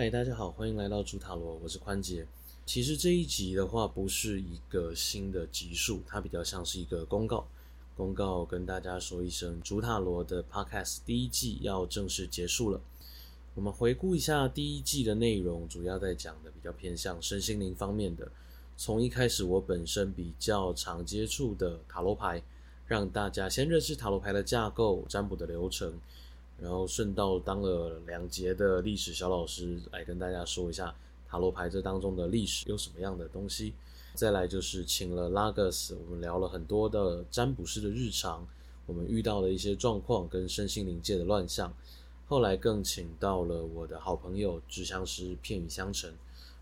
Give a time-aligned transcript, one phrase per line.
[0.00, 2.26] 嗨，大家好，欢迎来到主塔罗，我是宽杰。
[2.64, 7.46] 其实这一集的话，不是一个新的集数，它比较像是一个公告。
[7.98, 12.80] 公告跟大家说一声，主塔罗的 Podcast 第一季要正式结束了。
[13.54, 18.32] 我们回顾一下第一季的内容，主要在讲的比较偏向身心灵方面的。
[18.78, 22.42] 从一开始，我本身比较常接触的塔罗牌，
[22.86, 25.92] 让大家先认识塔罗牌的架构、占卜的流程。
[26.60, 30.94] 然后顺道当了两节的历史小老师，来跟大家说一下
[31.28, 33.72] 塔罗牌这当中的历史有什么样的东西。
[34.14, 38.46] 再来就是请了拉格斯，我们聊了很多的占卜师的日常，
[38.84, 41.72] 我们遇到的一些状况跟身心灵界的乱象。
[42.26, 46.12] 后来更请到了我的好朋友智香师片语相承，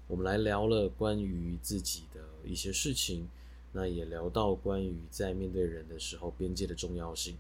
[0.07, 3.29] 我们来聊了关于自己的一些事情，
[3.73, 7.37] 那也聊到关于在面对人的时候边界的重要性。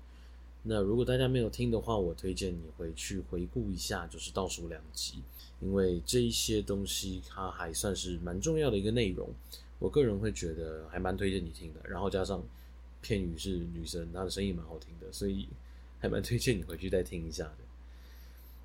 [0.64, 5.22] 那如果大家没有听的话，我推荐你回去回顾一下，就是倒数两集，
[5.60, 9.30] 因为这一些东西它还算是蛮重要的一个内容。
[9.78, 11.80] 我个人会觉得还蛮推荐你听的。
[11.88, 12.42] 然后加上
[13.00, 15.48] 片语是女生，她的声音蛮好听的，所以
[16.00, 17.58] 还蛮推荐你回去再听一下的。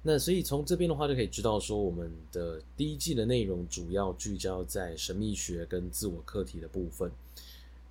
[0.01, 7.09] 那所以从这边的话就可以知道，说我们的第一季的内容主要聚焦在神秘学跟自我课题的部分。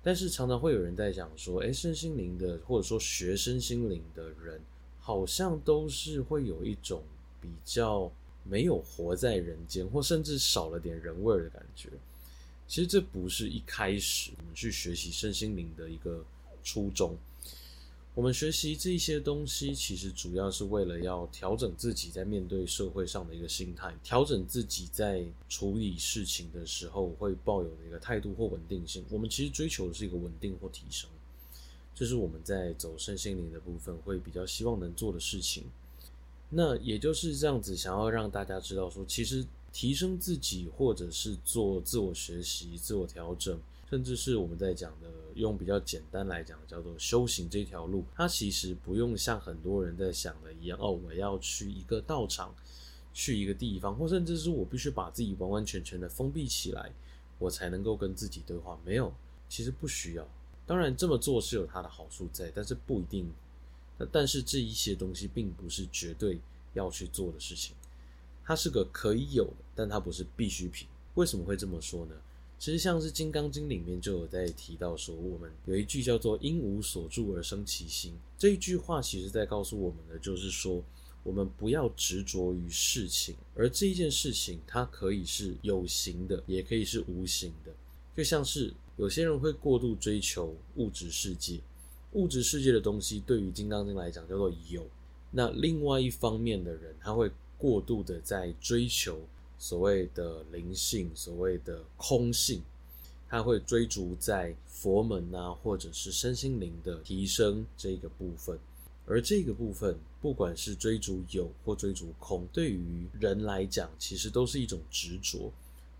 [0.03, 4.59] 但是常常会有人在讲说，哎，身心灵的或者说学身心灵的人，
[4.99, 7.01] 好像都是会有一种
[7.41, 8.11] 比较
[8.43, 11.87] 没有活在人间，或甚至少了点人味儿的感觉。
[12.67, 16.25] 其实这不是一开始我们去学习身心灵的一个
[16.63, 17.15] 初衷。
[18.15, 29.03] 我们学习这些东西，其实主要是为了要调整自己在面对社会上的一个心态，调整自己在处理事情的时候会抱有的一个态度或稳定性。
[29.09, 31.09] 我们其实追求的是一个稳定或提升，
[31.95, 35.63] 这是我们在走身心灵的部分会比较希望能做的事情。
[36.51, 43.59] 那也就是这样子，想要让大家知道说，其实提升自己或者是做自我学习、自我调整。
[43.93, 52.55] 甚至是我们在讲的，用比较简单来讲，叫做修行这条路，它其实不用像很多人在想的一样，哦，我要去一个道场，
[53.13, 56.91] 去一个地方，或甚至是我必须把自己完完全全的封闭起来，
[57.37, 58.79] 我才能够跟自己对话。
[58.83, 59.13] 没有，
[59.47, 60.27] 其实不需要。
[60.65, 63.31] 当然这么做是有它的好处在，但是不一定。
[64.11, 66.41] 但是这一些东西并不是绝对
[66.73, 67.75] 要去做的事情，
[68.43, 70.87] 它是个可以有的，但它不是必需品。
[71.13, 72.15] 为什么会这么说呢？
[72.63, 78.13] 其实像是《金刚经》里面就有在提到说，我们有一句叫做“因无所住而生其心”。
[78.39, 80.81] 这一句话其实在告诉我们的就是说，
[81.23, 87.73] 我们不要执着于事情，而这一件事情它可以是有形的，也可以是无形的。
[88.15, 91.59] 就像是有些人会过度追求物质世界，
[92.13, 94.87] 物质世界的东西对于《金刚经》来讲叫做有。
[95.31, 99.19] 那另外一方面的人，他会过度的在追求。
[99.63, 102.61] 所谓的灵性，所谓的空性，
[103.29, 108.59] 他会追逐在佛门啊，或者是身心灵的提升这个部分。
[109.05, 115.49] 而这个部分，不管是追逐有或追逐空，对于人来讲，其实都是一种执着。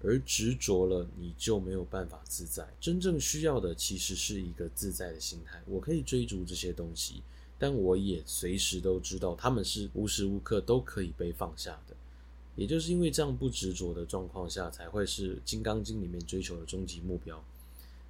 [0.04, 2.68] 而执着了，你就没有办法自在。
[2.82, 5.64] 真正需要的，其实是一个自在的心态。
[5.66, 7.24] 我可以追逐这些东西，
[7.58, 11.96] 但我也随时都知道，他们是无时无刻都可以被放下的。
[12.56, 17.44] 也就是因为这样不执着的状况下，才会是《金刚经》里面追求的终极目标。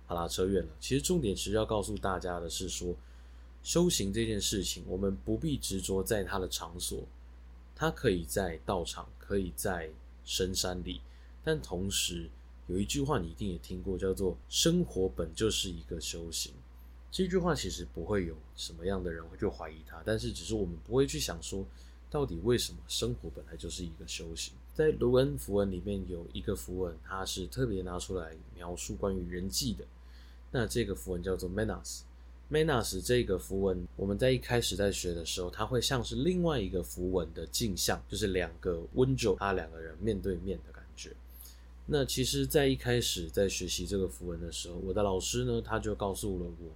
[0.06, 0.70] 好啦，扯远了。
[0.82, 2.94] 其实重点其实要告诉大家的是说，
[3.64, 7.08] 修行这件事情，我们不必执着在它的场所，
[7.74, 9.90] 它可以在道场，可以在
[10.26, 11.00] 深山里。
[11.42, 12.30] 但同时
[12.68, 16.54] 有一句话你一定也听过，叫做“生活本就是一个修行”。
[17.10, 21.66] 这句话其实不会有什么样的人会去怀疑它，但是只是我们不会去想说。
[22.14, 24.54] 到底为什么生活本来就是一个修行？
[24.76, 29.84] 在卢恩符文里面有一个符文，它是特别拿出来描述关于人际的。
[30.52, 32.02] 那这个符文叫做 Manas。
[32.52, 41.12] Manas 这个符文，我们在一开始在学的时候，它会像是另外一个符文的镜像，就是两个温酒，他两个人面对面的感觉。
[41.88, 46.70] 那其实，在一开始在学习这个符文的时候，我的老师呢，他就告诉了我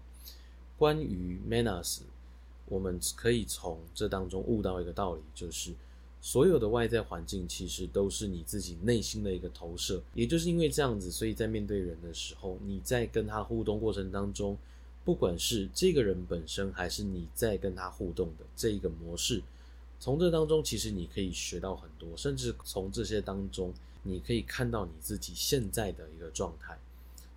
[0.76, 2.00] 关于 Manas。
[2.68, 5.74] 我们可以从这当中悟到一个道理，就是
[6.22, 10.02] 所有的外在环境其实都是你自己内心的一个投射。
[10.14, 14.58] 也就是因为这样子，所以在面对人的时候，你在跟他互动过程当中，
[15.06, 19.42] 不管是这个人本身，还是你在跟他互动的这一个模式，
[20.00, 23.74] 从这当中其实你可以学到很多，甚至从这些当中，
[24.04, 26.78] 你可以看到你自己现在的一个状态。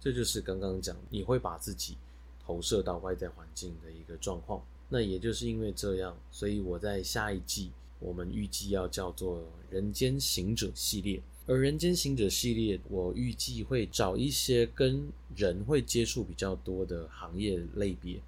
[0.01, 1.97] 这就是刚刚讲，你会把自己
[2.45, 4.61] 投射到外在环境的一个状况。
[4.93, 7.71] 那也就是因为这样，所以我在下一季
[8.01, 11.23] 我们预计要叫做“人间行者”系列。
[11.47, 18.21] 而“人间行者”系列，我预计会找一些跟人会接触比较多的行业类别，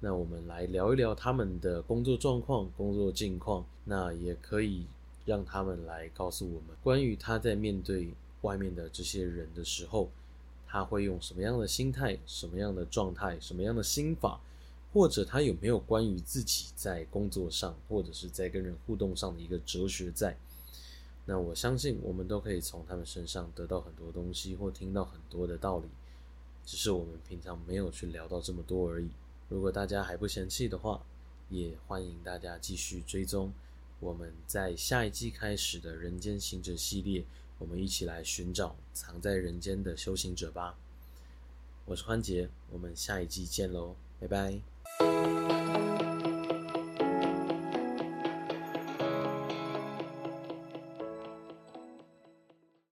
[0.00, 4.86] 那我们来聊一聊他们的工作状况、工作境况，那也可以
[5.24, 8.08] 让他们来告诉我们关于他在面对
[8.42, 10.10] 外面的这些人的时候，
[10.66, 14.40] 他会用什么样的心态、什么样的状态、什么样的心法。
[14.92, 20.36] 或者他有没有关于自己在工作上，或者是在跟人互动上的一个哲学在？
[21.26, 25.88] 那我相信我们都可以从他们身上得到很多东西，或听到很多的道理，
[26.64, 29.10] 只是我们平常没有去聊到这么多而已。
[29.50, 31.04] 如果大家还不嫌弃的话，
[31.50, 33.52] 也欢迎大家继续追踪
[34.00, 37.24] 我们在下一季开始的人间行者系列，
[37.58, 40.78] 我们一起来寻找藏在人间的修行者吧。
[41.84, 44.77] 我是欢杰，我们下一季见喽，拜拜。
[45.24, 45.57] Thank you.